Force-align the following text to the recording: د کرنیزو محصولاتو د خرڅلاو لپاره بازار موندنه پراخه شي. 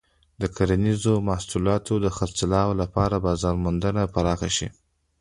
د 0.41 0.43
کرنیزو 0.55 1.13
محصولاتو 1.29 1.93
د 2.05 2.07
خرڅلاو 2.17 2.69
لپاره 2.81 3.15
بازار 3.25 3.55
موندنه 3.63 4.01
پراخه 4.13 4.49
شي. 4.57 4.67